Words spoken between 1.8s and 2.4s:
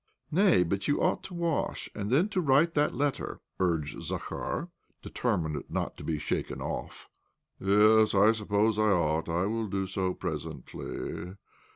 and then